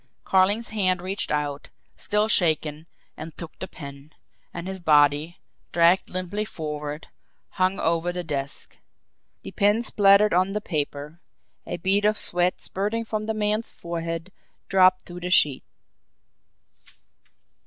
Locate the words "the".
3.59-3.67, 8.11-8.23, 9.43-9.51, 10.53-10.59, 13.27-13.35, 15.19-15.29